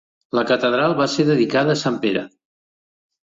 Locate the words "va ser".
1.01-1.25